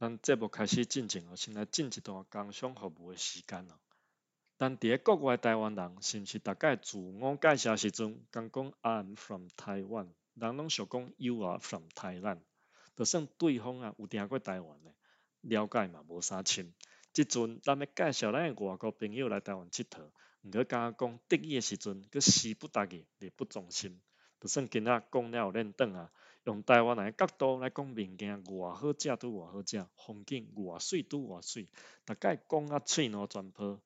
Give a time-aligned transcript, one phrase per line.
[0.00, 3.74] 咱节目开始进前哦，先来进一段工商服务的时间哦。
[4.56, 12.38] 咱伫咧国外台湾人，是毋是大概自我介绍时阵，讲讲 I'm from Taiwan，人拢想讲 You are from Thailand，
[12.94, 14.94] 就算对方啊有听过台湾的，
[15.40, 16.72] 了解嘛无啥深。
[17.12, 20.10] 即阵咱要介绍咱的外国朋友来台湾佚佗，
[20.42, 24.00] 毋过敢讲得意的时阵，佫词不达意，力不从心。
[24.40, 26.12] 就算今仔讲了认顿啊，
[26.48, 31.68] 用台湾人角度来讲物件，偌好食拄偌好食，风景偌水拄偌水，
[32.06, 33.78] 逐概讲啊喙脑全破。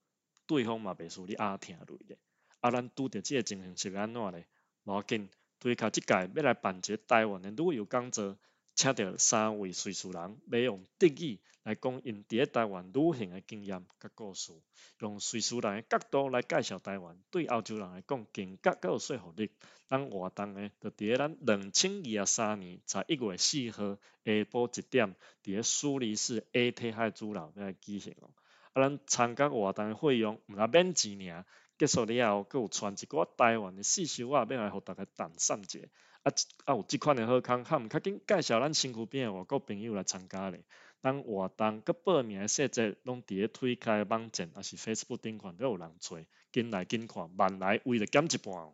[0.46, 2.18] 对方嘛袂输你阿疼类咧，
[2.60, 4.46] 啊，咱拄着即个情形是安怎咧？
[4.84, 8.38] 无要紧，对卡即届要来办一个台湾的旅游讲座，
[8.74, 14.52] 请到三位瑞士人，要用德语来讲因伫咧台湾旅行的经验甲故事，
[14.98, 19.50] 用瑞士人的角度来介绍台湾，对欧洲人来讲更加较有说服力。
[19.88, 25.14] 咱活动呢，就伫咧咱两千二十三年十一月四号下晡一点，
[25.44, 28.30] 伫咧苏黎世 A T 海主楼来举行哦。
[28.72, 31.44] 啊，咱参加活动的费用毋若免钱尔，
[31.78, 35.80] 结束了后，佫有传一寡台湾的四小啊，要来互大家谈散者。
[36.22, 36.32] 啊，
[36.64, 40.62] 啊有即款的好康，较毋较紧介绍咱身躯边的外国朋友来参加咧。
[41.02, 46.16] 咱活动佮报名的细节，拢伫咧推开网站，还是 Facebook 顶款都有人找，
[46.52, 48.72] 紧来紧看，慢来为了减一半哦。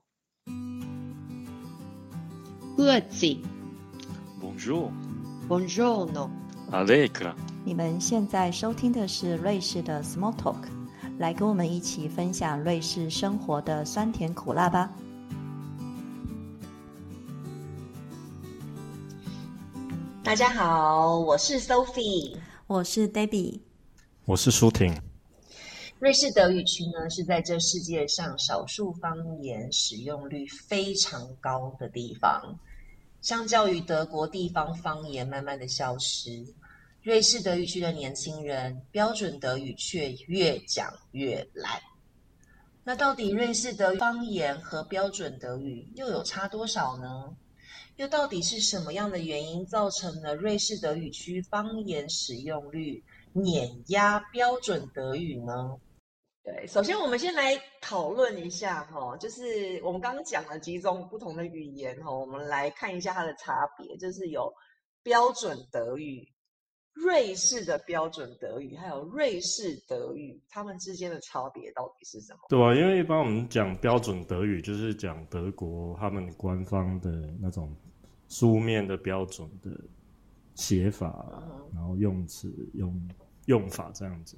[2.77, 3.39] Grazie。
[4.43, 4.93] Bonjour。
[5.49, 6.29] Buongiorno。
[6.71, 7.35] Allegra。
[7.65, 10.69] 你们现在收听的是瑞士的 Small Talk，
[11.19, 14.93] 来跟我们一起分享瑞士生活的酸甜苦辣吧。
[20.29, 23.61] 大家好，我是 Sophie，我是 Debbie，
[24.27, 24.95] 我是舒婷。
[25.99, 32.61] 瑞士德语区呢是在这世界上少数方言使用率非常高的地方，
[33.23, 36.45] 相较于德国地方方言慢慢的消失。
[37.01, 41.81] 瑞士德语区的年轻人标准德语却越讲越烂。
[42.85, 47.35] 那到底瑞士德方言和标准德语又有差多少呢？
[47.97, 53.03] 又到底是什么样的原因造成了瑞士德语区方言使用率
[53.33, 55.79] 碾压标准德语呢？
[56.45, 64.53] 对，首先我们先来讨论一下哈，就是我们刚刚讲了几种不同的语言哈，我们来看一下它的差别，就是有
[65.03, 66.27] 标准德语。
[67.03, 72.41] 瑞士的标准德语还有瑞士德语，他们之间的差别到底是什么？
[72.49, 77.75] 对啊，因为一般我们讲标准德语，就是讲德国他们官方的那种
[78.29, 79.71] 书面的标准的
[80.55, 81.33] 写法，
[81.73, 83.09] 然后用词用
[83.47, 84.37] 用法这样子。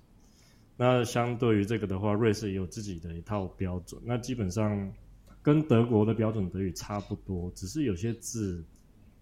[0.77, 4.01] 那相对于这个的话，瑞士也有自己的一套标准。
[4.05, 4.93] 那基本上
[5.43, 8.65] 跟德国的标准德语差不多，只是有些字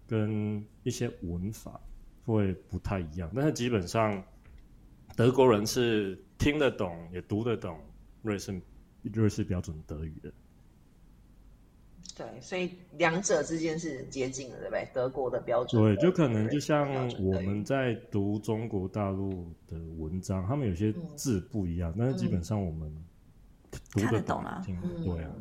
[0.05, 1.79] 跟一些文法。
[2.33, 4.23] 会不太一样，但是基本上
[5.15, 7.79] 德国人是听得懂也读得懂
[8.21, 8.61] 瑞士
[9.01, 10.31] 瑞士标准德语的。
[12.15, 14.89] 对，所以两者之间是接近的，对不对？
[14.93, 16.89] 德国的标准，对，就可能就像
[17.23, 22.93] 我们在读中国大陆的文章，他们有些字不一样，但是基本上我们
[23.91, 24.61] 读得懂啊，
[25.05, 25.31] 对啊，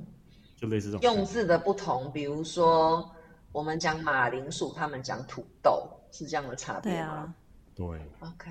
[0.56, 3.10] 就类似这种用字的不同，比如说
[3.50, 5.97] 我们讲马铃薯，他们讲土豆。
[6.12, 7.34] 是这样的差别吗？
[7.74, 7.86] 对
[8.20, 8.50] ，OK。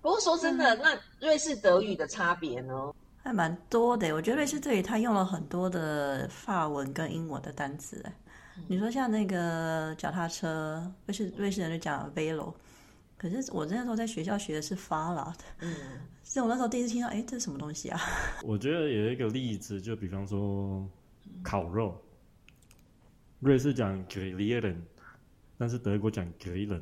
[0.00, 2.94] 不过说真的，那瑞士德语的差别呢？
[3.22, 4.14] 还蛮多的。
[4.14, 8.04] 我觉得瑞士德语它用了很多的法文跟英文的单词。
[8.68, 12.54] 你说像那个脚踏车，瑞士瑞士人就讲 velo，
[13.18, 15.34] 可是我那时候在学校学的是 fahrrad。
[15.58, 15.74] 嗯，
[16.22, 18.00] 所以我那时候第一次听到，哎，这是什么东西啊？
[18.44, 20.88] 我觉得有一个例子，就比方说
[21.42, 22.00] 烤肉，
[23.40, 24.76] 瑞士讲 grillen。
[25.60, 26.80] 但是德国讲 grillen，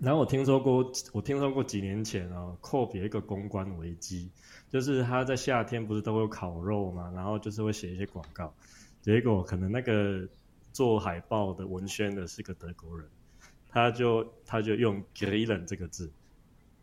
[0.00, 4.28] 然后我听说过，我听说过几年前啊，阔别一个公关危机，
[4.68, 8.52] 就是他在夏天不是都会有烤肉嘛，然后就是会写一些广告，
[9.02, 10.28] 结果可能那个
[10.72, 13.08] 做海报的文宣的是个德国人，
[13.68, 16.10] 他就他就用 grillen 这个字，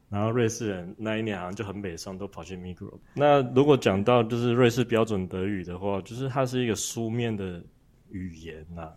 [0.08, 2.98] 然后瑞士人那一年好像就很美上都跑去 Migro。
[3.14, 7.62] 那如果讲到就是瑞士标准德语的话，就是它是一个书面的
[8.10, 8.90] 语言呐。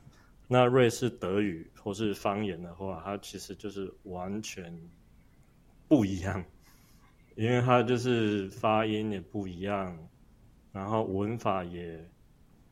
[0.47, 4.73] 那瑞士德语或是方言的话，它其实就是完全
[5.89, 6.45] 不一样，
[7.35, 9.97] 因为它就是发音也不一样，
[10.73, 11.99] 然后文法也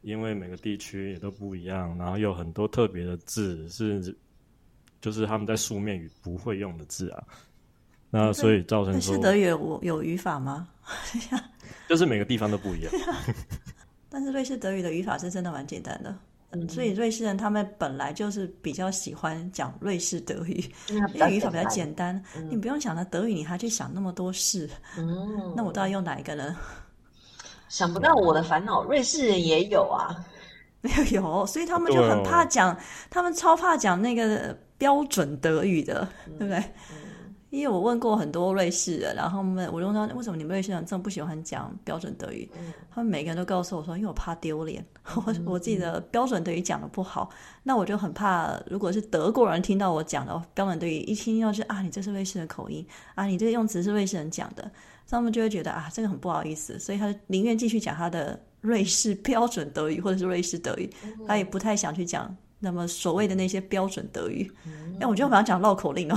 [0.03, 4.15] 因为每个地区也都不一样，然后有很多特别的字是
[5.01, 7.25] 就是他们在书面语不会用的字啊。
[8.11, 10.69] 那所以造成说，瑞士德语有有语法吗？
[11.89, 12.93] 就是每个地方都不一样。
[14.11, 16.15] 但是瑞士德语的语法是真的蛮简单的。
[16.53, 24.69] 嗯所以瑞士人他们本来就是比较喜欢讲瑞士德语， 因为语法比较单简单，你不用想到德语，你还去想那么多事，
[24.99, 26.57] 嗯，那我到底用哪一个呢？
[27.69, 30.15] 想不到我的烦恼，瑞士人也有啊。
[30.83, 32.77] 没 有有，所以他们就很怕讲，
[33.09, 36.07] 他们超怕讲那个标准德语的，
[36.39, 36.63] 对不对？
[37.53, 42.51] 因为我问过很多瑞士人，然后他们我就问他为什么你们瑞士人这么不喜欢讲标准德语，
[42.91, 44.83] 他们每个人都告诉我说，因为我怕丢脸，
[45.15, 47.29] 我我自己的标准德语讲的不好，
[47.63, 54.71] 那我就很怕，如果是德国人听到我讲的标准德语，一听到是啊，你这是瑞士的口音啊，你这个用词是瑞士人讲的，
[55.07, 60.91] 他们就会觉得啊，这个很不好意思，所以他宁愿继续讲他的瑞士标准德语 或者是瑞士德语，
[61.29, 64.51] 他也不太想去讲那么所谓的那些标准德语。
[65.01, 66.09] 哎、我觉得我们要讲绕口令。
[66.13, 66.17] 哦，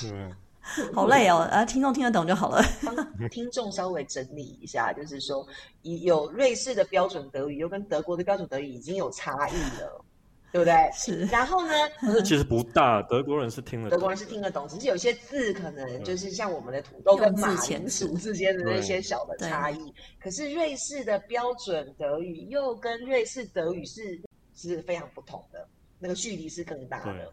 [0.00, 0.34] 对，
[0.94, 2.62] 好累哦，啊，听众听得懂就好了。
[2.84, 5.46] 帮听众稍微整理一下，就是说，
[5.82, 10.04] 以有瑞士的标准德语，又跟德国的标准德语已经有差异了，
[10.52, 10.90] 对不对？
[10.94, 11.72] 是然后呢，
[12.02, 19.94] 但是其实不大，德国人是听得懂德国人是听得懂，只是有些字可能就是像我们的土豆跟马铃薯之间的那些小的差异。
[20.20, 24.20] 可是瑞士的标准德语又跟瑞士德语是
[24.54, 25.66] 是非常不同的，
[25.98, 27.32] 那个距离是更大的。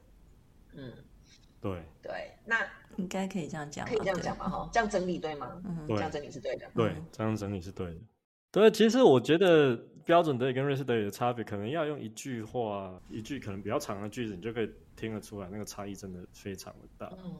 [0.73, 0.94] 嗯，
[1.59, 2.59] 对对，那
[2.97, 4.49] 应该可以这样讲，可以这样讲吧？
[4.49, 5.61] 哈，这样整理对吗？
[5.65, 6.69] 嗯这样整理是对的。
[6.75, 7.97] 对，这样整理是对的。
[8.51, 17.11] 对，其实我觉得标准德语跟瑞士德语的差别，可能要用一句话，一句可能比较长的句子，你就可以听得出来，那个差异真的非常的大。
[17.23, 17.33] 嗯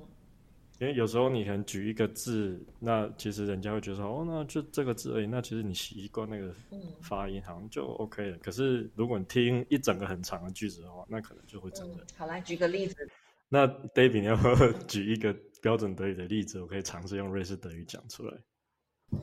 [0.80, 8.38] 因为有时候你可能举一个字，那其实人家会觉得说，哦，那就这个字而已，那其实你习惯那个嗯发音好像就 OK 了。
[8.38, 12.04] 可是如果你听一整个很长的句子的话，那可能就会真的。
[12.04, 13.10] 嗯，好，来举个例子。
[13.50, 15.36] 那 David，你要不要举一个
[15.68, 16.62] 标准德语的例子？
[16.62, 18.34] 我可以尝试用瑞士德语讲出来。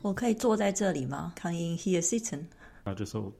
[0.03, 2.41] 我可以坐在这里吗？Can you here sitzen？
[2.83, 3.33] 那就说，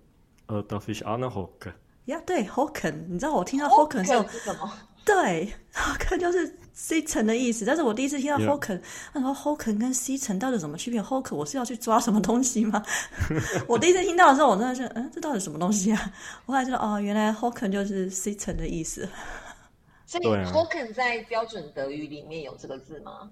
[0.48, 1.74] 呃，Darf ich anhocken？
[2.06, 4.74] 呀、对，Hocken，你知道我听到 Hocken 的时候，是什么？
[5.06, 7.64] 对，Hocken 就是 sitzen 的意思。
[7.64, 8.60] 但是我第一次听到 Yeah.
[8.60, 8.82] Hocken，
[9.14, 12.84] 他说 Hocken 跟 sitzen 到底有什么区别？Hocken 我是要去抓什么东西吗？
[13.70, 16.12] 我第一次听到的时候，我真的是，嗯，这到底什么东西啊？
[16.48, 19.08] 我后来知道，哦，原来 Hocken 就是 sitzen 的意思。
[20.06, 23.30] 所以对啊 Hocken 在标准德语里面有这个字吗？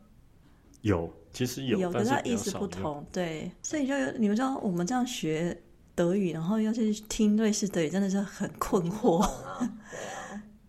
[0.81, 2.51] 有，其实有，有的但是它意思。
[2.51, 5.57] 不同，对，所以就有你们知道我们这样学
[5.95, 9.25] 德语，然后要去听瑞士德语，真的是很困惑。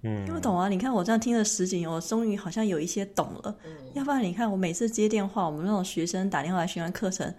[0.03, 0.69] 嗯， 听不懂啊！
[0.69, 3.56] 你看我这样听了十几年，我终于好像有一些懂了。
[3.65, 7.33] 嗯要不然你看我每次接电话，我们那种学生打电话来学完课程，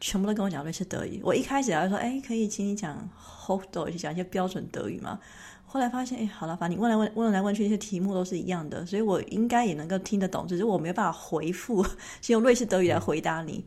[0.00, 1.20] 全部都跟我讲瑞士德语。
[1.24, 5.18] 我一开始还会说，哎，可以请你讲 h o d 讲一些标准德语吗？
[5.64, 11.84] 后来发现，哎，好了，反正你问来问问来问去，这些题目都是一样的，所以我应该也能够听得懂，只是我没有办法回复，
[12.20, 13.66] 先用瑞士德语来回答你。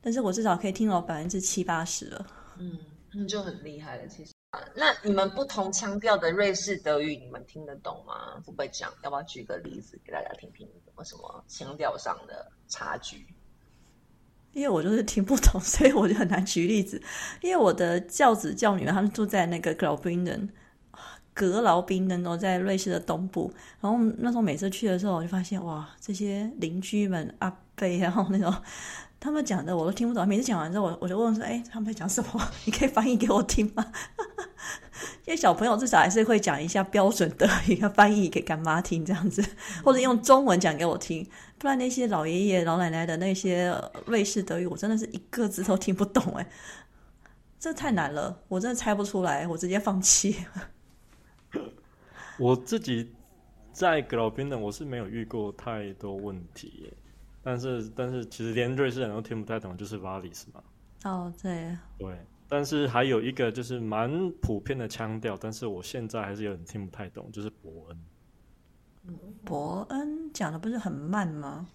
[0.00, 2.26] 但是我至少可以听到百分之七八十了。
[2.58, 2.76] 嗯，
[3.12, 4.08] 那，就很厉害了。
[4.08, 8.34] 其实，啊那你们不同腔调的瑞士德语，你们听得懂吗？
[8.44, 8.92] 会不会讲？
[9.04, 10.66] 要不要举个例子给大家听听？
[10.66, 13.24] 有没有什么腔调上的差距？
[14.52, 17.00] 因为我就是听不懂， 所以我就很难举例子。
[17.40, 20.48] 因为我的教子教女们，他们住在那个格劳宾登，
[21.34, 23.52] 格劳宾登哦，在瑞士的东部。
[23.80, 28.54] 然后那时候每次去的时候，我就发现哇，这些邻居们阿贝，然后那种
[29.22, 30.26] 他们讲的我都听不懂。
[30.26, 32.48] 每次讲完之后，我我就问说：“哎，他们在讲什么？
[32.66, 33.86] 你可以翻译给我听吗？”
[35.24, 39.40] 因为小朋友至少还是会讲一下标准德语，要翻译给干妈听这样子，
[39.84, 41.24] 或者用中文讲给我听。
[41.56, 46.44] 不然那些老爷爷老奶奶的那些呃瑞士德语，我真的是一个字都听不懂哎，
[47.60, 50.36] 这太难了，我真的猜不出来，我直接放弃。
[52.40, 53.12] 我自己
[53.72, 56.92] 在格劳宾的我是没有遇过太多问题耶，
[57.42, 60.62] 但是但是其实连瑞士人都听不太懂，就是 Valis 嘛，
[61.04, 62.16] 哦，对，对。
[62.48, 68.04] 但是还有一个就是蛮普遍的腔调，但是我现在还是有点听不太懂，就是伯恩。
[69.44, 71.66] 伯恩讲的不是很慢吗？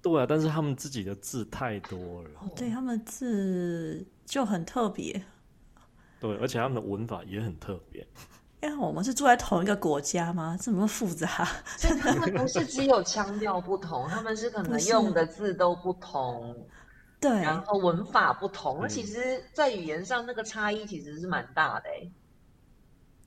[0.00, 5.20] 对啊，但是他们自己的字太多了，哦，对，他们字就很特别。
[6.20, 8.06] 对，而且他们的文法也很特别。
[8.64, 10.56] 因为我们是住在同一个国家吗？
[10.58, 11.46] 这么复杂？
[11.76, 16.56] 所 以他们不是只有腔调不同， 他们是可能用的字都不同，
[17.20, 18.78] 对，然后文法不同。
[18.80, 22.10] 那嗯其实，在语言上那个差异其实是蛮大的哎。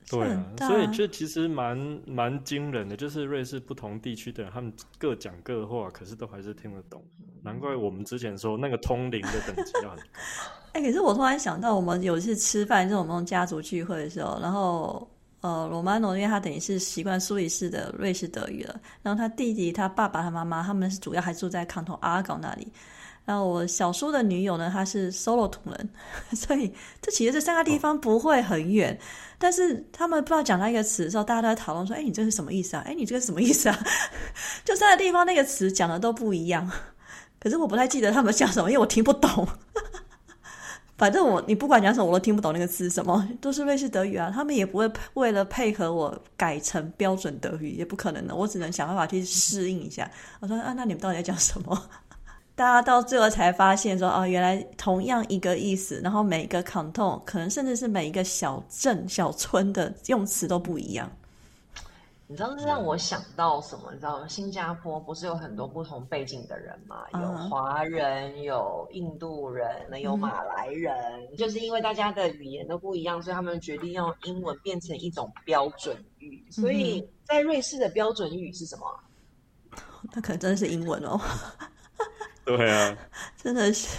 [0.10, 0.25] 对
[0.65, 1.77] 所以这其实蛮
[2.08, 7.03] 蛮惊人的，就是瑞士不同地区的人，他们各讲各话，可是都还是听得懂。
[7.44, 10.03] 难怪我们之前说那个通灵的等级要很高。
[10.74, 15.06] 哎、可是我突然想到，我们有一次吃饭，这种那种家族聚会的时候，然后
[15.41, 22.67] 呃，罗曼诺因为他等于是习惯苏黎世的瑞士德语了，然后他弟弟、他爸爸、他妈妈他们是主要还住在康托阿港那里，
[23.24, 25.89] 然后我小叔的女友呢，她是 solo 土人，
[26.36, 28.98] 所以这其实这三个地方不会很远。
[29.38, 32.84] 但是他们不知道讲到一个词的时候，大家都在讨论说：“哎，你这是什么意思啊？
[32.88, 33.79] 哎，你这个什么意思啊？”
[34.65, 36.67] 就三个地方那个词讲的都不一样。
[37.39, 39.48] 可是我不太记得他们讲什么，因为我听不懂。
[40.98, 44.32] 反正我你不管讲什么，我都听不懂那个字什么， 都是瑞士德语啊。
[44.34, 48.36] 他们也不会为了配合我改成标准德语，也不可能的。
[48.36, 50.10] 我只能想办法去适应一下。
[50.39, 51.89] 我说啊，那你们到底在讲什么？
[52.56, 61.08] 大家到最后才发现说，哦，原来同样一个意思，然后每一个 canton 可能甚至是每一个小镇、小村的用词都不一样。
[62.29, 63.89] 你知道这让我想到什么？
[63.93, 64.27] 你知道吗？
[64.27, 67.05] 新加坡不是有很多不同背景的人嘛？
[67.13, 67.19] 有
[67.50, 70.93] 华人，有印度人，有马来人。
[71.38, 76.46] 就是因为大家的语言都不一样，所以他们决定用英文变成一种标准语。
[76.51, 78.86] 所以在瑞士的标准语是什么？
[80.13, 81.17] 那可能真的是英文哦。
[82.43, 82.98] 对啊，
[83.41, 83.98] 真的是，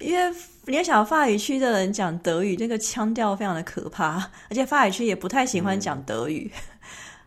[0.00, 6.50] 因为你想法语区的人讲德语，这个腔调非常的可怕，而且法语区也不太喜欢讲德语。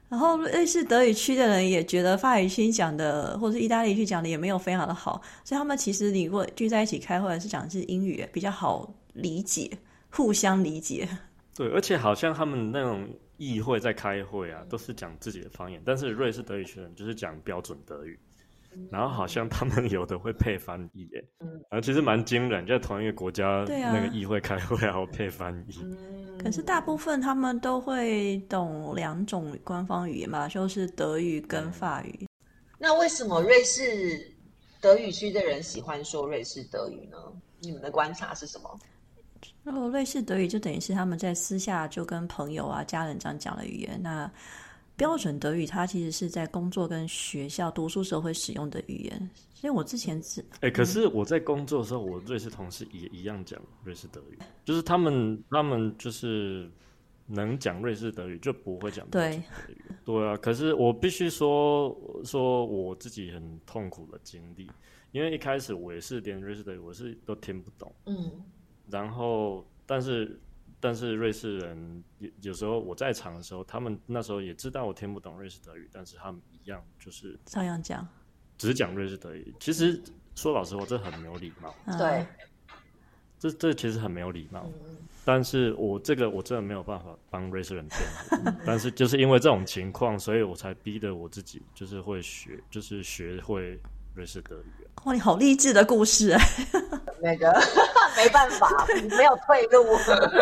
[0.10, 9.70] 然后瑞士德语区的人也觉得法语区讲的，或者是意大利区讲的也没有非常的好，所以他们其实你如果聚在一起开会，是讲的是英语比较好理解，
[10.10, 11.08] 互相理解。
[11.56, 18.18] 对，而且好像他们那种议会在开会啊，都是讲自己的方言，但是瑞士德语区人就是讲标准德语，
[18.92, 25.74] 然后好像他们有的会配翻译，耶，然后其实蛮惊人，在同一个国家那个议会开会还要配翻译。
[26.42, 32.28] 可是大部分他们都会懂两种官方语言嘛，就是德语跟法语。
[32.78, 33.82] 那为什么瑞士
[34.80, 37.18] 德语区的人喜欢说瑞士德语呢？
[37.60, 38.80] 你们的观察是什么？
[39.64, 44.02] 然后，瑞士德语就等于是他们在私下就跟朋友啊、家人这样讲的语言。
[44.02, 44.30] 那
[45.00, 49.30] 标准德语，它其实是在工作跟学校读书时候会使用的语言。
[49.54, 56.70] 所以我之前是哎，可是我在工作的时候，我瑞士同事也一样讲瑞士德语，就是他们他们就是
[57.26, 59.78] 能讲瑞士德语，就不会讲对德语。
[60.04, 64.70] 对啊，可是我必须说说我自己很痛苦的经历，
[65.14, 68.32] 因为一开始我也是连瑞士德语我是都听不懂，嗯，
[68.90, 70.40] 然后但是
[70.80, 78.08] 但是瑞士人有有时候我在场的时候，他们那时候也知道我听不懂瑞士德语，但是他们一样就是照样讲。
[78.58, 80.02] 只讲瑞士德语，其实
[80.36, 81.74] 说老实话，这很没有礼貌。
[81.98, 82.26] 对，
[83.40, 84.70] 这这其实很没有礼貌。
[85.24, 88.60] 但是我这个我真的没有办法帮瑞士人辩护。
[88.66, 93.80] 但是就是因为这种情况，所以我才逼得我自己，就是会学，就是学会
[94.14, 94.86] 瑞士德语。
[95.06, 96.40] 哇，你好励志的故事哎！
[97.22, 97.54] 那个
[98.18, 98.68] 没办法，
[99.18, 99.86] 没有退路。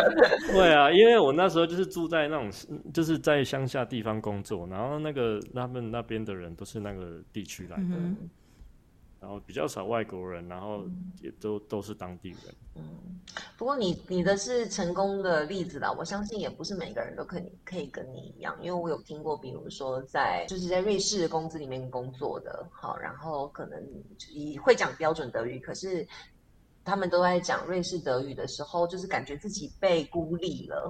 [0.52, 2.52] 对啊，因为我那时候就是住在那种，
[2.94, 7.96] 就是在乡下地方工作，然后那个他们那边的人都是那个地区来的，
[9.20, 10.86] 然后比较少外国人，然后
[11.22, 12.56] 也都都是当地人。
[12.76, 13.20] 嗯，
[13.58, 23.82] 不过你你的是成功的例子啦，我相信也不是每个人都可以可以跟你一样，因为我有听过，比如说在就是在瑞士公司里面工作的，好，然后可能
[24.30, 26.08] 以会讲标准德语，可是。
[26.90, 30.90] 他们都在讲瑞士德语的时候，就是感觉自己被孤立了，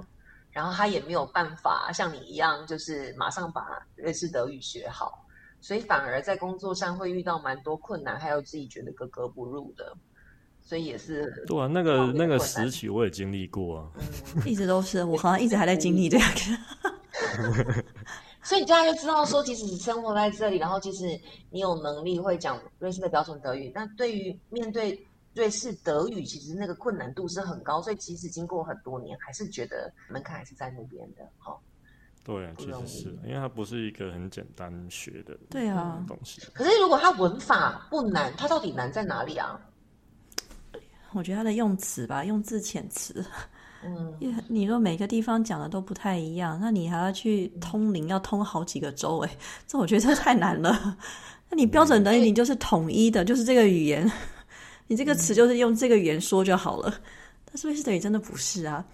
[0.52, 5.26] 然后他也没有办法像你一样，就是马上把瑞士德语学好，
[5.60, 9.96] 所以反而在工作上会遇到蛮多困难，还有自己觉得格格不入的，
[10.60, 13.90] 所以也是对啊，那个那个时期我也经历过啊，
[14.46, 16.24] 一直都是，我好像一直还在经历这个
[18.42, 25.04] 所以大家就知道说，即使生活在这里，然后即使你有能力会讲瑞士的标准德语，那对于面对。
[25.34, 31.22] 瑞士德语其实那个困难度是很高，所以即使经过很多年，还是觉得门槛还是在那边的。
[31.38, 31.56] 哈，
[32.28, 36.42] 对，其实是因为它不是一个很简单学的，对啊，东西。
[36.52, 39.58] 可是如果它文法不难，它到底难在哪里啊？
[41.14, 43.24] 我觉得它的用词吧，用字遣词，
[43.82, 44.14] 嗯，
[44.46, 50.98] 你说每个地方讲的都不太一样，那你还要去通灵，要通好几个州，哎，这我觉得太难了。
[51.48, 54.06] 那你标准等于，你就是统一的，就是这个语言。
[54.86, 56.92] 你这个词就是用这个语言说就好了，
[57.46, 58.84] 但是瑞士等于真的不是啊。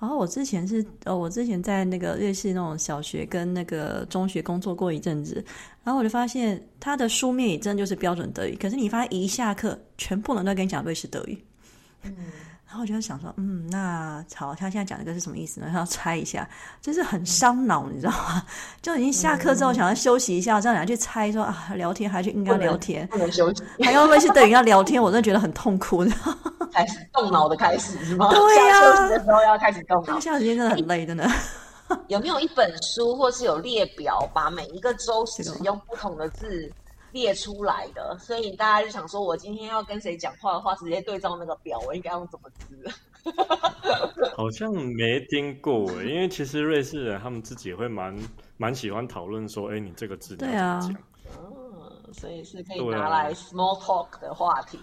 [0.00, 5.44] 然后我之前是呃，我之前在那个瑞士那种小学跟那个中学工作过一阵子，
[5.84, 11.38] 然后我就发现他的书面语真的就是标准德语，可是你发现一下课，全部人都跟你讲瑞士德语。
[12.02, 12.14] 嗯。
[12.70, 15.68] 然后我就想说，嗯，那好，他现在讲这个是什么意思呢？
[15.74, 16.48] 要猜一下，
[16.80, 18.40] 就是很伤脑，你知道吗？
[18.80, 26.04] 就已经下课之后想要休息一下，这样你要去猜说啊，聊天还去应该聊天，不能休息，还要微信等于要聊天，我真的觉得很痛苦。
[26.72, 28.28] 开始动脑的开始是吗？
[28.30, 30.20] 对呀，休息的时候要开始动脑。
[30.20, 31.28] 下时间真的很累，真的。
[32.06, 36.72] 有没有一本书，或是有列表，把每一个周使用不同的字？
[37.12, 42.90] 列出来的，所以大家就想说，我今天要跟谁讲话的话，直接对照那个表，我应该用怎么字？
[44.34, 48.16] 好像没听过诶，因为其实瑞士人他们自己也会蛮
[48.56, 51.02] 蛮喜欢讨论说，哎，你这个字你要怎么讲？
[51.38, 54.78] 嗯，所以是可以拿来 small talk 的话题。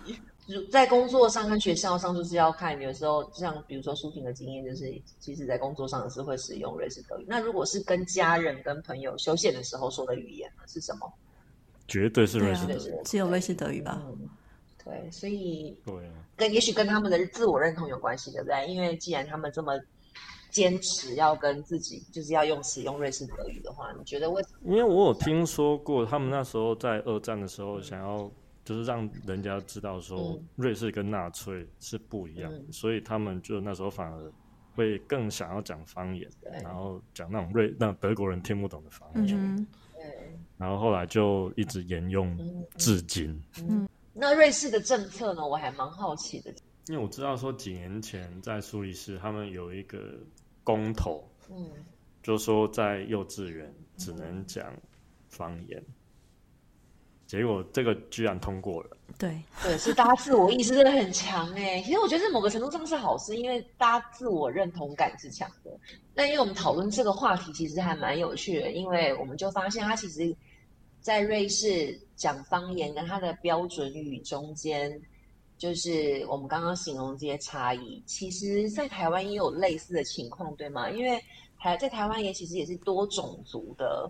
[0.72, 4.86] 在工作上跟学校上，就是要看有时候像比如说舒婷的经验，就是
[5.19, 7.25] 其实在工作上是会使用瑞士德语。
[7.27, 11.12] 那如果是跟家人、跟朋友休闲的时候说的语言呢，是什么？
[11.88, 14.01] 绝对是瑞士德语，只有瑞士德语吧？
[14.84, 15.94] 对，所以对，
[16.36, 18.67] 跟也许跟他们的自我认同有关系，对不对？
[18.67, 19.74] 因为既然他们这么
[20.50, 24.72] 坚持要跟自己就是要用使用瑞士德语的话，你觉得为什么？
[24.72, 28.32] 因为我有听说过，他们那时候在二战的时候想要。
[28.67, 34.32] 就是让人家知道说瑞士跟纳粹是不一样，所以他们就那时候反而
[34.75, 36.29] 会更想要讲方言，
[36.62, 39.56] 然后讲那种瑞让德国人听不懂的方言。
[39.56, 39.65] 对，
[40.58, 42.38] 然后后来就一直沿用
[42.78, 43.40] 至今。
[43.68, 45.48] 嗯，那瑞士的政策呢？
[45.48, 46.54] 我还蛮好奇的，
[46.88, 50.00] 因为我知道说几年前在苏黎世他们有一个
[50.64, 51.70] 公投，嗯，
[52.24, 54.74] 就说在幼稚园只能讲
[55.30, 55.84] 方言。
[57.27, 61.81] 结果这个居然通过了，对对，是大家自我意识真的很强哎。
[61.81, 65.77] 其实我觉得某个程度上是好事，因为大家自我认同感是强的。
[66.15, 70.34] 那因为我们讨论这个话题，其实还蛮有趣的，因为我们就发现，它其实，
[71.01, 74.98] 在瑞士讲方言跟它的标准语中间，
[75.57, 80.89] 就是我们刚刚形容这些差异，其实在台湾也有类似的情况，对吗？
[80.89, 81.22] 因为
[81.60, 84.10] 台在台湾也其实也是多种族的，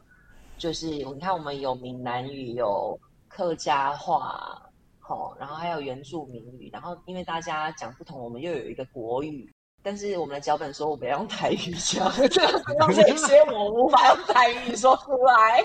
[0.59, 2.95] 就是你看我们有闽南语有。
[3.37, 4.59] 客家话，
[4.97, 9.53] 好，然后还有原住民语，然后因为大家讲不同，我们又有一个国语，
[9.83, 12.27] 但是我们的脚本说我们要用台语讲，用
[12.95, 15.63] 这些我无法用台语说出来。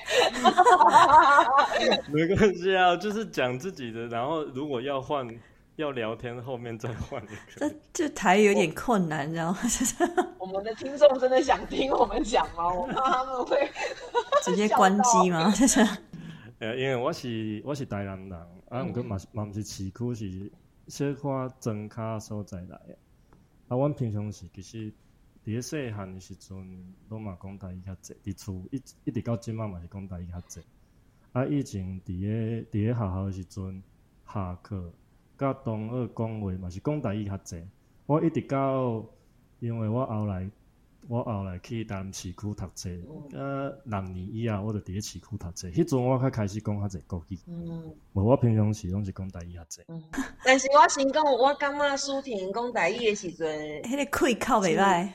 [2.12, 5.26] 没关系啊，就是讲自己的，然后如果要换
[5.76, 7.26] 要聊天，后面再换。
[7.57, 9.59] 这这台语有点困难，你知道吗？
[10.37, 12.71] 我们的听众真的想听我们讲吗？
[12.71, 13.67] 我怕他们会
[14.45, 15.50] 直接关机吗？
[16.62, 18.33] 因为我是我是台南人，
[18.69, 20.52] 啊，毋过嘛是嘛毋是市区，是
[20.87, 22.96] 小可庄卡所在来诶。
[23.66, 24.92] 啊，阮平常时其实
[25.44, 30.61] 伫咧细汉诶时阵，拢嘛讲台语较济，伫厝一一直到即满嘛是讲台语较济。
[31.33, 33.83] 啊，以前伫咧伫咧学校诶时阵，
[34.33, 34.92] 下课
[35.37, 37.61] 甲同学讲话嘛是讲台语较济。
[38.07, 39.05] 我一直到，
[39.59, 40.48] 因为我后来。
[41.09, 42.88] 我后来去台南市区读册，
[43.33, 45.69] 呃，六年以后我就伫咧市区读册。
[45.69, 49.83] 迄阵我较开始讲较济国语，嗯，无我平常时拢是讲台语较济。
[50.45, 53.49] 但是我先讲，我感觉舒婷讲台语的时阵，
[53.83, 55.09] 迄个开口袂歹，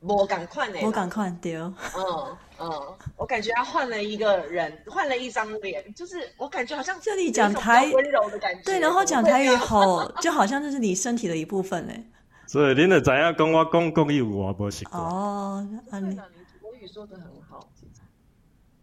[0.00, 1.56] 无共款诶，无共款对。
[1.56, 1.74] 嗯
[2.58, 2.70] 嗯，
[3.16, 12.06] 我感觉他换了一个人，换了一张脸，就是我感觉好像这里讲台温柔的感觉，对，然后讲台语好，就好像就是你身体的一部分诶。
[12.56, 14.98] 所以恁就知影讲我讲国语有我无习惯。
[14.98, 16.16] 哦，啊你
[16.58, 17.68] 国语说的很好。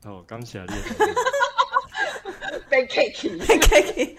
[0.03, 0.67] 哦，感谢你。
[2.69, 4.15] 被 cake，被 cake。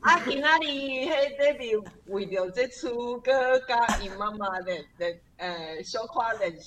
[0.00, 6.62] 啊，今仔日迄这边为着这出歌甲伊妈妈的的呃小可认识。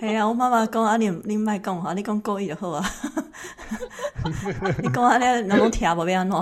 [0.00, 2.84] 系啊，我妈妈讲啊，你你莫讲哈，你讲国语就好啊。
[4.82, 6.36] 你讲啊，你能听无要安怎？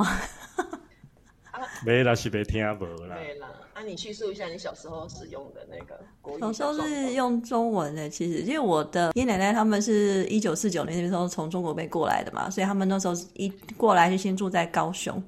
[1.84, 3.16] 没啦，是没听无啦。
[3.16, 6.40] 对啦，啊，你叙述一下你小时候使用的那个国语。
[6.40, 15.22] 小时候是用中文的，其实因为我的爷爷奶奶他们是一九四九年那时候从中国被过来的嘛，所以他们那时候一过来就先住在高雄，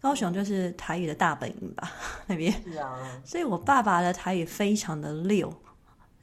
[0.00, 1.92] 高雄就是台语的大本营吧
[2.26, 2.52] 那边。
[2.64, 3.20] 是啊。
[3.24, 5.52] 所以我爸爸的台语非常的溜。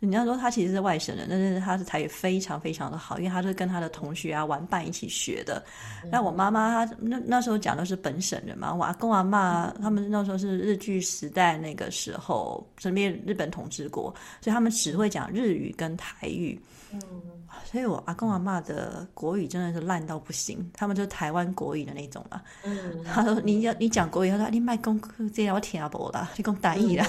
[0.01, 5.61] 你要说他其实是外省人，但是他的台语非常非常的好，因为他是跟他的同学啊玩伴一起学的。
[6.09, 14.03] 那我妈妈她那那时候讲的是本省人嘛，我阿公阿妈他们那时候是日据时代那个时候，身边日本统治国，
[14.41, 16.59] 所以他们只会讲日语跟台语。
[16.93, 17.01] 嗯，
[17.65, 22.41] 所以我阿公阿妈的国语真的是烂到不行，他们就是台湾国语的那种嘛。
[22.63, 27.05] 嗯，他说你要你讲国语，他说你卖功课这样我听不啦， 你讲台语啦。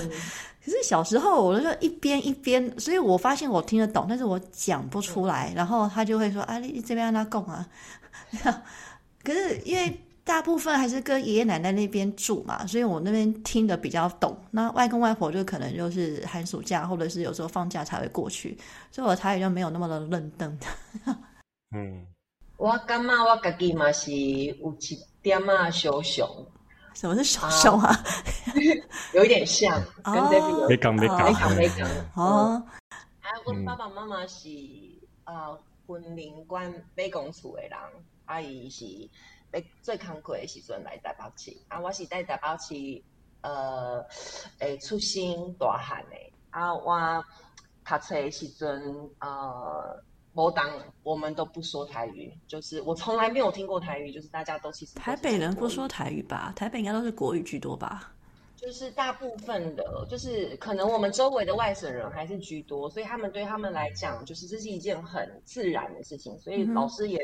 [0.63, 5.53] 可是小时候，我就一边一边，所以我发现我听得懂，但是我讲不出来。
[5.57, 7.67] 然后他就会说：“啊，你这边让他供啊。
[9.25, 9.99] ”可是因为
[10.31, 14.39] 大部分还是跟爷爷奶奶那边住嘛，所以我那边听得比较懂。
[14.53, 18.57] 那外公外婆就可能就是寒暑假或者是有时候放假才会过去，
[18.93, 20.57] 所以我台语就没有那么的愣登。
[21.75, 22.07] 嗯，
[22.59, 26.25] 我感觉我自己嘛是有一点啊小熊。
[26.95, 27.93] 什么是小熊啊？
[29.13, 32.63] 有一点像，跟 David 讲没讲没讲没讲哦。
[33.21, 34.49] 啊，我爸爸妈妈是
[35.25, 37.73] 啊婚龄关买公厝的人，
[38.27, 38.85] 阿姨是
[39.53, 43.03] 要最坎坷的时阵来台北市，啊，我是在台北市
[43.43, 44.05] 呃，
[44.59, 46.17] 诶出生大汉的，
[46.51, 47.25] 啊，我
[47.85, 50.03] 读册的时阵呃。
[50.33, 50.71] 我当
[51.03, 56.53] 我们都不说台语，就是我从来没有听过台语，就是大家都其实台北人不说台语吧？
[56.55, 58.13] 台北应该都是国语居多吧？
[58.55, 67.19] 就是大部分的，就是可能我们周围的外省人还是居多，所以他们对他们来讲，就是这是一件很自然的事情，所以老师也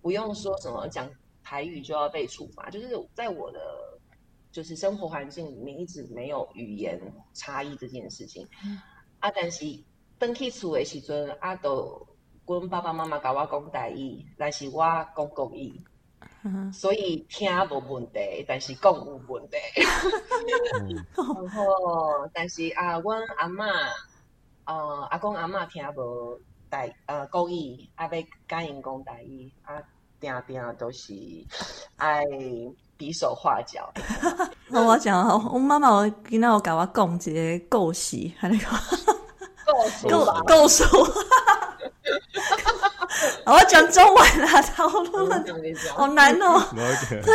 [0.00, 1.08] 不用说什么讲
[1.42, 2.70] 台语就要被处罚。
[2.70, 3.60] 就是在我的
[4.50, 7.00] 就是生活环境里面，一直没有语言
[7.34, 8.48] 差异这件事情。
[9.20, 9.64] 啊，但是
[10.18, 12.06] 登去厝的时阵，啊都。
[12.44, 14.82] 阮爸爸妈妈甲我讲台语，但是我
[15.16, 15.80] 讲国语，
[16.72, 19.56] 所以听无问题，但是讲有问题。
[21.16, 23.64] 然后，但是啊，阮阿嬷，
[24.64, 29.80] 呃，阿公阿嬷听无台呃国语，啊，要甲因讲台语，啊，
[30.22, 31.12] 定定都是
[31.96, 32.24] 爱
[32.96, 33.92] 比手画脚。
[34.68, 38.66] 那 我讲，我妈妈我今仔有教我讲一个故事，还那个
[40.06, 40.84] 故故故事。
[43.46, 45.44] 我讲中文啦，好乱，
[45.94, 46.62] 好难哦。
[46.72, 47.34] 对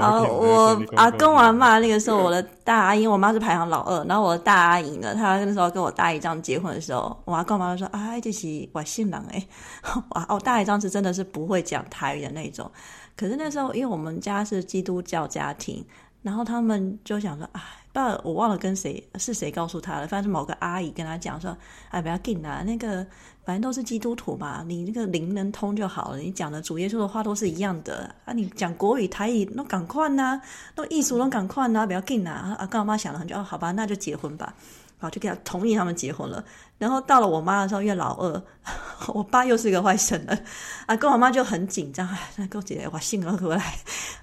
[0.00, 9.46] 啊，好，我阿公阿妈那个时候，我的大阿姨，我妈是排行老二，然后我的大阿姨呢，她那时候跟我大姨丈结婚的时候，我阿公妈就说：“啊，这是外姓郎哎。
[10.10, 12.70] ”哇，我大姨丈是真的是不会讲台语的那种。
[13.16, 15.84] 可是那时候，因为我们家是基督教家庭，
[16.22, 17.60] 然后他们就想说：“哎。”
[17.96, 21.56] 不我忘了跟谁是谁告诉他了，反正是某个阿姨跟他讲说
[21.88, 23.06] ：“哎，不要紧啦，那个
[23.46, 26.18] 反正都是基督徒嘛，你那个灵能通就好了。
[26.18, 30.40] 你讲的主耶稣的话都是一样的啊，你讲国语台语都赶快呐，
[30.74, 34.52] 都艺术都赶快呐，不要紧啦。”啊，跟我妈想了很久，哦，好吧，那就结婚吧，
[34.98, 36.44] 好，就给他同意他们结婚了。
[36.76, 38.42] 然后到了我妈的时候，因为老二，
[39.14, 40.44] 我爸又是一个外省人，
[40.86, 43.78] 啊，跟我妈就很紧张，哎，那个姐姐我信了过来，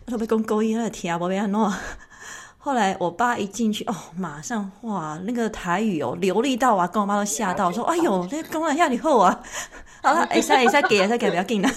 [0.06, 1.72] 特别讲国语那听不别弄。
[2.66, 9.44] 后来我爸一进去，哦，马上哇，那个台语哦流利到啊，跟我妈都吓到，说：“哎呦，这公安下你后啊！”
[10.02, 11.70] 好了，哎，塞哎塞给，塞给，不要给了。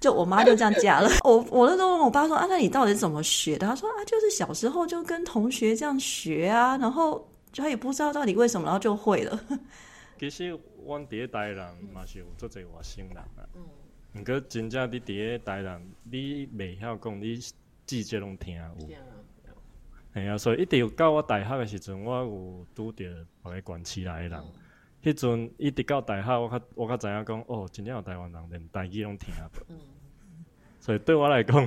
[0.00, 1.10] 就我妈就这样讲了。
[1.24, 7.22] 我我那时候问我爸说：“啊，那你到底怎么学的？”他说：“啊，就是小时候就跟同学这样学啊，然后
[7.54, 9.38] 他也不知道到底为什么，然后就会了。”
[10.18, 13.44] 其实我第一代人嘛是有做这外省人啊，
[14.14, 17.38] 嗯，过真正你第一代人，你未晓讲，你
[17.84, 18.96] 字节拢听有。
[20.22, 24.44] 系啊，所以一直到我大学的时阵，我有拄着别个关起来的人。
[25.02, 29.74] 迄阵一直到大学，我较我较知影讲，哦，真正有台湾人连台语拢听无。
[30.80, 31.66] 所以对我来讲，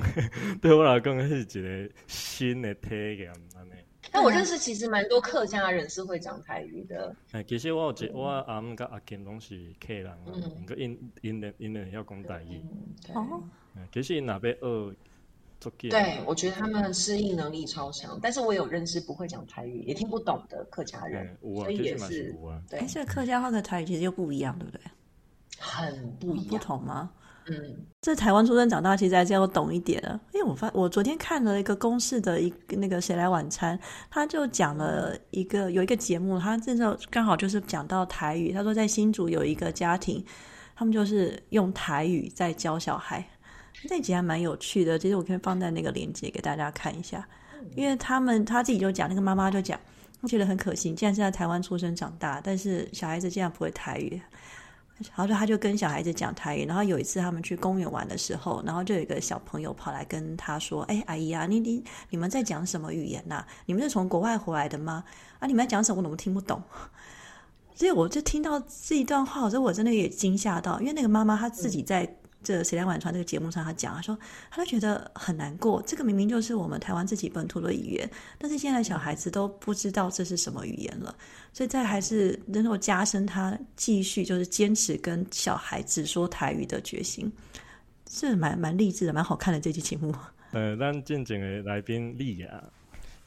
[0.60, 3.72] 对我来讲是一个新的体验安尼。
[4.10, 7.14] 但我认识其实蛮多客家人是会讲台语的。
[7.30, 10.90] 哎，其实我有一我阿姆甲阿金拢是客人，嗯，个因
[11.22, 12.60] 因因因咧要讲台语。
[13.14, 13.42] 哦。
[13.90, 14.96] 其实因若要学。
[15.70, 22.34] 对，我觉得他们适应能力超强，但是我有认识不会讲台语也听不懂的客家人，所以也是
[22.68, 22.84] 对。
[22.86, 24.80] 这客家话跟台语其实又不一样，对不对？
[25.58, 27.10] 很不一样，不同吗？
[27.46, 30.18] 嗯，在台湾出生长大，其实还是要懂一点的。
[30.32, 33.76] 因为我发，我昨天看了一个公式的一个那个谁来晚餐，
[34.08, 40.24] 他就讲了一个有一个节目，他这时候刚好就是讲到台语，他说在新竹有一个家庭，
[40.76, 43.26] 他们就是用台语在教小孩。
[43.90, 47.26] 那集还蛮有趣的，其实我可以放在那个链接给大家看一下，
[47.74, 49.78] 因为他们他自己就讲，那个妈妈就讲，
[50.20, 54.20] 我觉得很可惜，既然是在台湾出生长大，但是小孩子竟然不会台语，
[55.16, 63.44] 然后他就跟小孩子讲台语，然后有一次他们去公园玩的时候，然后就有一个小朋友跑来跟他说：“哎，阿姨啊，你你你们在讲什么语言呐？
[63.66, 65.02] 你们是从国外回来的吗？
[65.40, 65.98] 啊，你们在讲什么？
[65.98, 66.62] 我怎么听不懂？”
[67.74, 72.16] 所以我就听到这一段话，我说我真的也惊吓到，因为那个妈妈她自己在。
[72.42, 74.18] 这《谁来晚传》这个节目上，他讲，他说，
[74.50, 75.82] 他就觉得很难过。
[75.86, 81.14] 这个明明就是我们台湾自己本土的语言，但是现在小孩子都不知道这是什么语言了。
[81.52, 87.30] 所以，这还是能够加深他继续就是坚持跟小孩子说台语的决心，
[88.10, 90.14] 是蛮蛮励志的，蛮好看的这期节目。
[90.52, 92.64] 呃，咱真正的来宾李亚，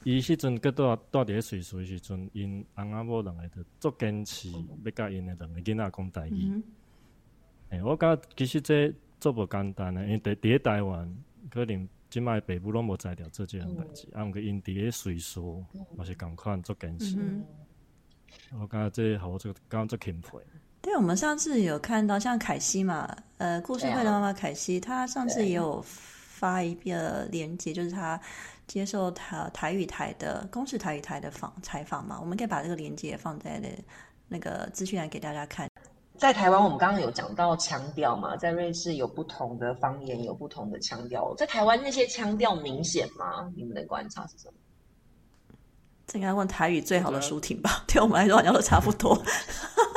[0.04, 4.52] 伊迄阵搁住住伫咧水水时阵，因翁仔某两个都足坚持
[4.84, 6.62] 要甲因的两个囡仔讲台语。
[7.70, 8.94] 诶，我感觉其实这。
[9.26, 11.18] 做无简单诶，因为伫伫台湾，
[11.50, 15.66] 可能即摆爸母拢无才调做即项代志，啊，毋过因伫咧随所，
[15.98, 17.18] 嘛是共款做坚持。
[18.60, 20.38] 我感觉这好做，刚做钦佩。
[20.80, 28.22] 对，我们上次有看到像凯西嘛，呃，故事会的妈妈凯西，她上次也有发一个链接，就是她
[28.68, 33.70] 接受台台语台的公视台语台的访采访嘛，我们可以把这个链接放在那
[34.28, 35.68] 那个资讯栏给大家看。
[36.18, 41.34] 在台湾，我们刚刚有讲到腔调嘛，在瑞士有不同的方言，有不同的腔调。
[41.36, 43.52] 在台湾那些腔调明显吗？
[43.56, 44.54] 你们的观察是什么？
[46.08, 47.84] 这应该问台语最好的舒婷吧？
[47.88, 49.22] 对我们来说好像都差不多。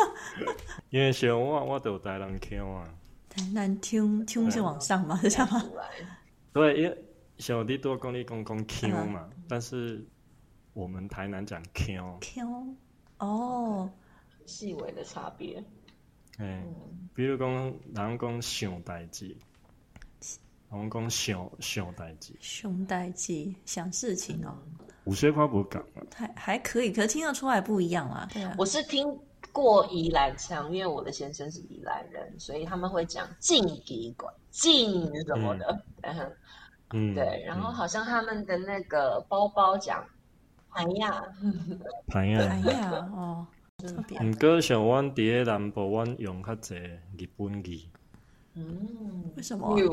[0.91, 2.85] 因为像我，我都有台南腔啊。
[3.29, 5.63] 台南听听是往上嘛， 是这样吗？
[6.53, 7.05] 对，因为
[7.39, 10.05] 像你多讲你讲讲腔嘛，但是
[10.73, 12.77] 我们台南讲腔，腔
[13.19, 13.89] 哦，
[14.47, 15.63] 细微的差别。
[16.38, 16.62] 哎，
[17.14, 17.48] 比如讲
[17.94, 19.37] 人讲想代志，
[20.70, 24.57] 人讲想想代志，想代志想事情哦，
[25.05, 26.03] 有些话不讲啊。
[26.14, 28.29] 还还可以，可是听得出来不一样啦。
[28.33, 29.05] 对啊，我是听
[29.53, 36.33] 过宜兰腔，因为我的先生是宜兰人，所以他们会讲进给管进什么的，嗯，
[36.90, 37.42] 嗯，对。
[37.44, 40.05] 然后好像他们的那个包包讲
[40.70, 41.24] 哎呀，
[42.07, 42.59] 牌啊哎。
[42.70, 43.46] 呀哦，
[43.81, 47.81] 毋过像阮伫咧南部，阮用较济日本语，
[48.55, 49.87] 嗯，为什么比啊？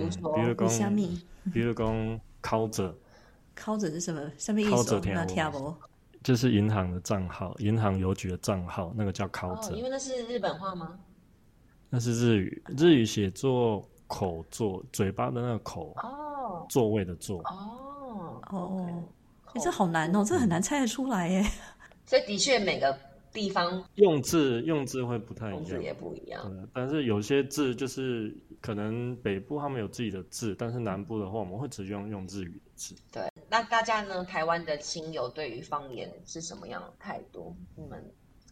[0.43, 1.21] 如讲，米？
[1.53, 2.95] 比如讲靠着，
[3.53, 4.31] 靠着是什么？
[4.39, 5.01] 什么意靠思哦？
[5.05, 5.75] 那着听不？
[6.23, 10.97] 就是银行的账号，银行邮局的账号，那个叫靠哦，着因，为那是日本话吗？
[11.91, 17.39] 那是日语，日语写作口座，嘴巴的那个口，哦座位的座。
[17.43, 19.03] 哦哦
[19.53, 21.45] 哎，这好难哦，这很难猜得出来耶。
[22.07, 22.97] 所以的确每个
[23.35, 26.49] 地方用字用字会不太一样，用字也不一样。
[26.49, 32.95] 对，但是有些字就是可能北部他们有自己的字，但是南部的话我们会直接用用日语的字。
[33.11, 34.23] 对，那大家呢？
[34.23, 37.53] 台湾的亲友对于方言是什么样的态度？
[37.75, 38.01] 你们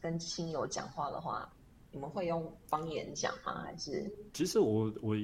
[0.02, 1.50] 跟亲友讲话的话，
[1.91, 3.63] 你们会用方言讲吗？
[3.63, 5.15] 还是其实我我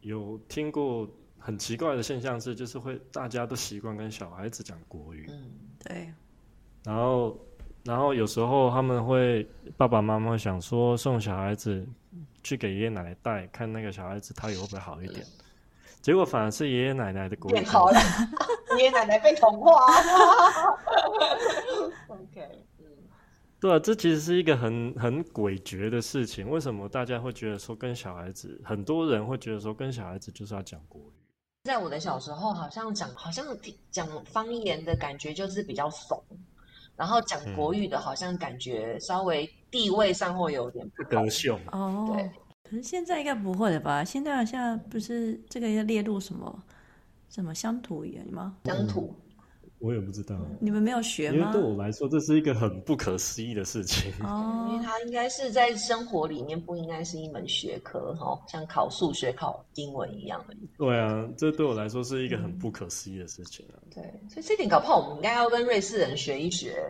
[0.00, 6.12] 有听过很奇怪的现象是，就是会大家都习惯跟小孩子讲国语，嗯对，
[6.84, 7.38] 然后
[7.84, 11.86] 然后有时候他们会爸爸妈妈会想说送小孩子
[12.42, 15.24] 去给爷爷奶奶带，看那个小孩子他以后会不会好一点。
[16.00, 17.98] 结果反而是爷爷奶奶的国语变好了？
[18.78, 19.86] 爷爷奶奶被同化。
[22.08, 22.86] OK，嗯，
[23.60, 26.48] 对啊，这其实是一个很很诡谲的事情。
[26.50, 31.12] 为什么大家会觉得说跟小孩子，很多人会觉得说跟小孩子就是要讲国语？
[31.64, 33.46] 在我的小时候，好像讲好像
[33.90, 36.22] 讲方言的感觉就是比较怂，
[36.96, 41.30] 然后讲国语的，好像感觉稍微地位上会有点不同歌。
[41.30, 42.30] 秀，哦对，
[42.62, 44.04] 可是现在应该不会了吧？
[44.04, 46.62] 现在好像不是这个要列入什么
[47.28, 48.56] 什么乡土语言吗？
[48.64, 49.14] 乡土，
[49.84, 51.60] 我也不知道，你们没有学吗因为对？
[51.60, 54.10] 我来说这是一个很不可思议的事情。
[54.18, 60.56] 因为哦，它应该是在生活里面不应该是一门学科哈、像考数学、考英文一样的。
[60.78, 63.76] 对啊，这对我来说是一个很不可思议的事情啊。
[63.94, 66.82] 对，所以这点搞不好我们应该要跟瑞士人学一学。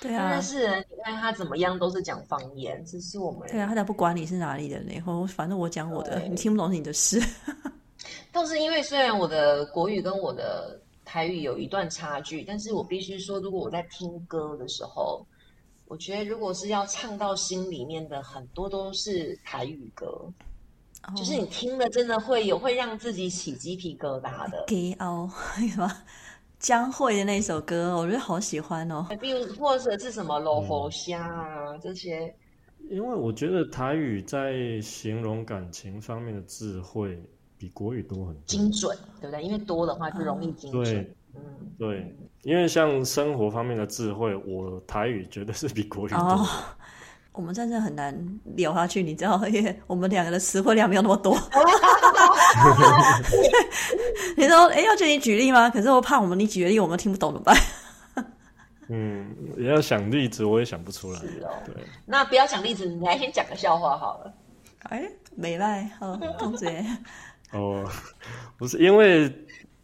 [0.00, 7.20] 对啊瑞，士人，你看他怎么样都是讲方言，这是我们对啊，他才不管你是哪里人呢，或反正我讲我的，你听不懂是你的事。
[8.30, 15.24] 倒是因为虽然我的国语跟我的台语有一段差距，但是我必须说，如果我在听歌的时候，
[15.86, 20.28] 我觉得如果是要唱到心里面的，很多都是台语歌，
[21.16, 24.64] 就是你听了真的会有会让自己起鸡皮疙瘩的。
[24.66, 25.30] 给哦，
[25.72, 25.90] 什么
[26.58, 29.06] 江蕙的那首歌，我觉得好喜欢哦。
[29.20, 32.34] 比如或者是什么罗佛虾啊这些，
[32.90, 37.16] 因为我觉得台语在形容感情方面的智慧
[37.58, 38.42] 比国语多很多。
[38.46, 39.42] 精准，对不对？
[39.42, 41.16] 因为多的话就容易精准对。
[41.34, 41.42] 嗯，
[41.78, 46.18] 对，因为像生活方面的智慧，我台语绝对是比国语多。
[46.18, 46.46] 哦，
[47.32, 48.16] 我们真的很难
[48.54, 51.36] 聊下去，你知道，因为我们两个的词汇量没有那么多。
[54.36, 55.68] 你说，哎，要叫你举例吗？
[55.68, 57.56] 可是我怕我们你举的例我们听不懂怎么办？
[58.88, 61.18] 嗯，也要想例子，我也想不出来。
[61.18, 61.50] 是哦。
[61.66, 61.74] 对，
[62.06, 64.32] 那不要讲例子，你来先讲个笑话好了。
[64.84, 65.02] 哎，
[65.34, 66.82] 没赖，好，同学，
[67.52, 67.88] 哦，
[68.58, 69.32] 不是因为，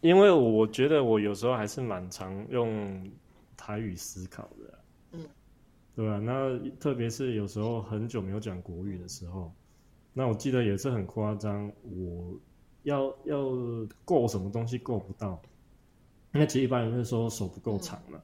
[0.01, 3.09] 因为我觉得我有时候还是蛮常用
[3.55, 4.79] 台语思考的啊、
[5.13, 5.25] 嗯，
[5.95, 9.53] 对啊，那特别是有时候很久没有讲国语的时候，
[10.11, 12.37] 那我记得也是很夸张，我
[12.83, 13.37] 要要
[14.03, 15.41] 够什么东西够不到，
[16.31, 18.19] 那其实一般人会说手不够长嘛。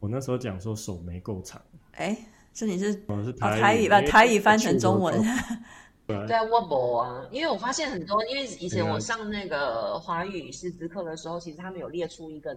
[0.00, 1.60] 我那时候讲说手没够长，
[1.92, 2.16] 哎，
[2.52, 5.20] 是你是我是哦台台语把台语翻成中文
[6.08, 12.54] 对啊我无啊，因为我发现很多，因为以前我上那个华语师资课的时候，其实他们有列出一个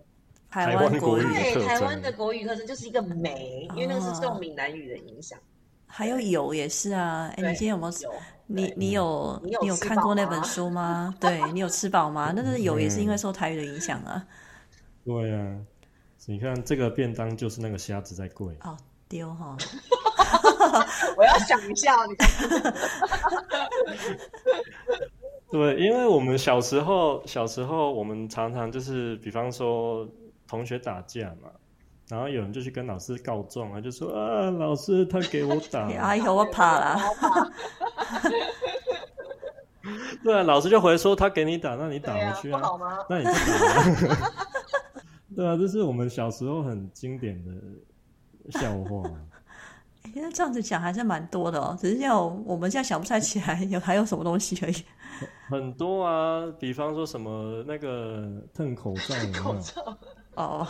[0.50, 5.38] 台台湾国语湾国语，对台湾的国语课程就是一个美，因为那个是受闽南语的影响。
[5.86, 7.30] 还有有也是啊。
[7.36, 8.14] 哎，你今天有没有？
[8.14, 8.14] 有
[8.48, 11.14] 你你有你有你有看过那本吗书吗？
[11.20, 12.32] 对你有吃饱吗？
[12.34, 14.26] 那是有，也是因为嗯受台语的影响啊。
[15.04, 15.58] 对啊，
[16.26, 18.78] 你看这个便当就是那个虾子在贵，哦，
[19.10, 19.58] 丢哈，
[21.18, 22.30] 我要想一下，你看，
[25.52, 30.08] 对，因为我们小时候，小时候我们常常就是，比方说
[30.48, 31.50] 同学打架嘛，
[32.08, 37.00] 然后有人就去跟老师告状啊，就说啊，老师他给我打， 哎呦，我怕了！
[40.24, 43.00] 对啊，老师就回说他给你打，那你打回去不好吗？
[43.10, 43.40] 那你就打、
[44.14, 44.18] 啊。
[45.36, 47.52] 对啊，这是我们小时候很经典的
[48.60, 49.10] 笑话。
[50.14, 54.76] 因为这样子讲还是蛮多的哦，只是要我们现在想不太起来有还有什么东西而已。
[55.50, 59.98] 很多啊，比方说什么那个蹭口罩有没有，口罩，
[60.36, 60.68] 哦，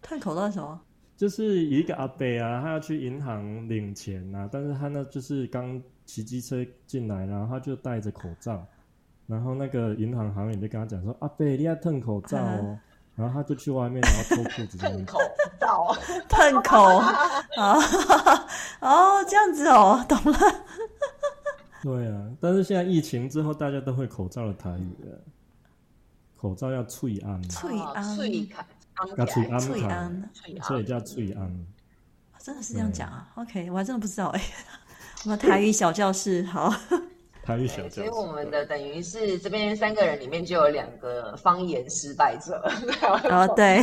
[0.00, 0.80] 吞口罩是什么？
[1.16, 8.66] 就是一个阿伯啊，他要去银行领钱啊，但是他呢就是刚骑机车进来，然后他就戴着口罩，
[9.26, 12.78] 然后那个银行行员就跟他讲说：“阿伯，你要蹭口罩哦。”
[13.14, 15.20] 然后他就去外面，然后脱裤子这样吞口
[15.60, 15.96] 罩，
[16.28, 16.96] 吞口。
[16.96, 17.84] 啊
[18.80, 20.38] 哦，这样子哦，懂了。
[21.82, 25.18] 对啊，但是现在疫情之后，大家都会口罩的台语了。
[26.36, 28.16] 口罩要脆安，脆安。
[28.16, 28.66] 翠安，
[29.16, 29.58] 要脆安。
[29.60, 31.66] 脆卡，安，脆所以叫脆安。
[32.38, 34.42] 真的是这样讲啊？OK，我还真的不知道哎。
[35.24, 36.74] 我们台语小教室好，
[37.42, 37.94] 台语小教室。
[37.94, 42.62] 所以我们的等于是这边三个人里面就有两个方言失败者，
[43.30, 43.80] 哦 对，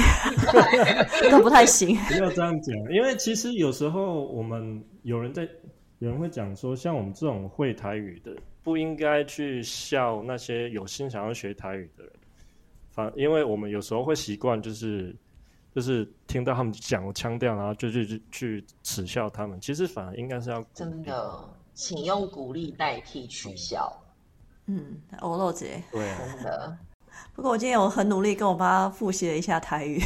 [1.29, 1.95] 都不太行。
[2.07, 5.47] 不要这样讲，因为其实有时候我们有人在，
[5.99, 12.13] 有人会讲说，像我们这种会台语的，不应该去笑那些有心想要学台语的人。
[12.91, 15.15] 反，因为我们有时候会习惯，就是
[15.75, 19.59] 就是听到他们讲腔调，然后就去去去耻笑他们。
[19.61, 23.91] 其实反而应该是要真，的，请用鼓励代替取笑，
[24.65, 25.81] 嗯，欧漏姐。
[25.91, 26.77] 对啊，真的。
[27.35, 30.01] 不过我今天我很努力跟我妈复习了一下台语，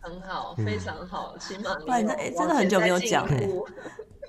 [0.00, 0.64] 很好，嗯。
[0.64, 3.68] 非常好，起码你不然有真哎真的很久没有讲往前在进步。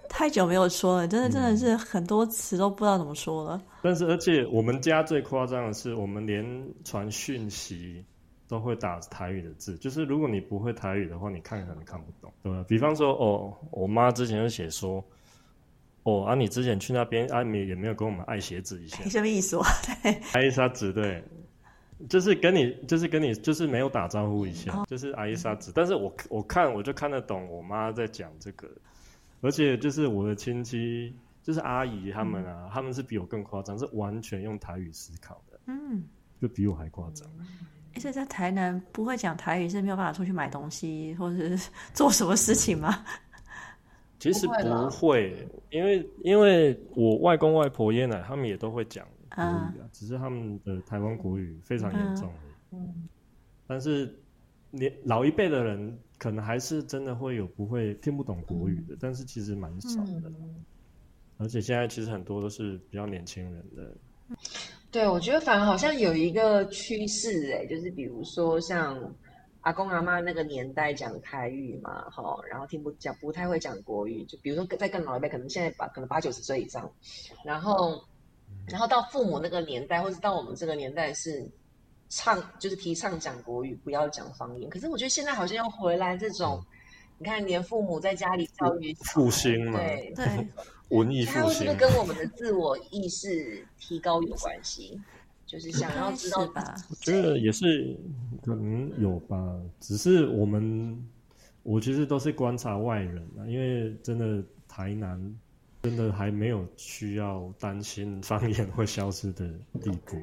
[0.10, 3.60] 太久没有说了，真的真的是很多词都不知道怎么说了。
[3.82, 6.46] 但是而且我们家最夸张的是，我们连
[6.84, 8.06] 传讯息
[8.48, 12.64] 都会打台语的字，就是如果你不会台语的话，你看可能看不懂，对吧？
[12.68, 15.04] 比方说，哦，我妈之前就写说，
[16.04, 19.66] 哦啊，你之前去那边，啊，米也没有跟我们爱鞋子一下你， 什么意思啊？
[20.04, 21.24] 对， 爱莎子对，
[22.10, 25.72] 就是跟你，就是跟你，就是没有打招呼一哦下，就是爱莎子。
[25.74, 28.68] 但是我我看我就看得懂我妈在讲这个，
[29.42, 36.04] 而且就是我的亲戚，就是阿姨他们啊，他们是比我更夸张，是完全用台语思考的，嗯，
[36.42, 37.26] 就比我还夸张。
[37.94, 43.06] 诶所以在台南不会讲台语是没有办法出去买东西或者是 做什么事情吗？
[44.32, 49.06] 其实不会因为因为我外公外婆爷奶他们也都会讲。
[49.30, 49.48] 国语
[49.82, 52.54] 啊，只是他们的台湾国语非常严重而已。
[52.78, 53.10] 嗯。
[53.66, 54.16] 但是
[54.70, 60.30] 年老一辈的人可能还是真的会有不会听不懂国语的，但是其实蛮少的。
[60.30, 60.64] 嗯。
[61.40, 63.98] 而且现在其实很多都是比较年轻人的，
[64.92, 68.96] 对，我觉得反而好像有一个趋势，哎，就是比如说像
[69.64, 76.92] 阿公阿妈那个年代讲台语嘛，哈，然后听不讲不太会讲国语，就比如说在更老一辈，可能现在八可能八九十岁以上，
[77.46, 78.04] 然后
[78.68, 81.50] 然后到父母那个年代，或者到我们这个年代是
[82.10, 84.70] 唱就是提倡讲国语，不要讲方言。
[84.70, 86.62] 可是我觉得现在好像又回来这种，
[87.18, 90.48] 你看连父母在家里教育复兴嘛，对，对，
[90.90, 91.76] 文艺复兴它会不会。
[91.76, 95.00] 跟我们的自我意识提高有关系？
[95.54, 97.96] 就是想要知道吧我觉得也是
[98.42, 99.38] 可能有吧，
[99.80, 101.00] 只是我们
[101.62, 105.40] 我其实都是观察外人啊，因为真的台南
[105.84, 109.48] 真的还没有需要担心方言会消失的
[109.80, 110.18] 地步。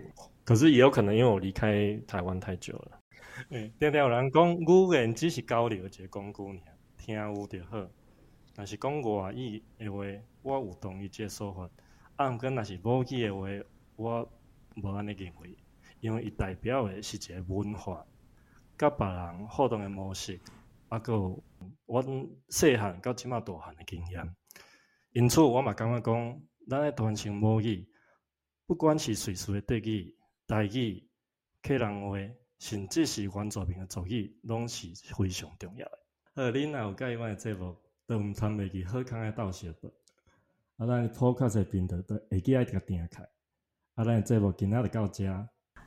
[0.44, 2.98] 可是也有可能因为我离开台湾太久了。
[3.50, 6.58] 诶，定定有人讲语言只是交流一个工具尔，
[6.98, 7.86] 听有就好。
[8.56, 10.04] 若是讲外语的话，
[10.42, 11.70] 我有同意这个说法。
[12.16, 13.48] 啊，毋过若是母语的话，
[13.94, 14.28] 我
[14.82, 15.56] 无安尼认为，
[16.00, 18.06] 因为伊代表的是一个文化，
[18.78, 20.40] 甲别人互动诶模式，
[20.88, 21.42] 啊，还有
[21.86, 24.36] 阮细汉到即马大汉诶经验。
[25.12, 27.86] 因此，我嘛感觉讲，咱诶传承母语，
[28.66, 30.16] 不管是随时诶德语、
[30.46, 31.08] 台语、
[31.62, 32.16] 客人话，
[32.58, 35.98] 甚至是原住民诶族语，拢是非常重要诶。
[36.34, 39.88] 好，恁若有介意阮的节目，都毋参袂记好康诶斗小报。
[40.76, 43.28] 啊，咱 p o d c a 频道都会记爱甲订开。
[44.00, 45.24] 啊，咱的节目今仔就到遮。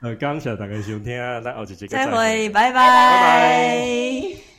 [0.01, 2.49] 呃，感谢大家收听，咱后一集再再会。
[2.49, 4.52] 拜，拜拜拜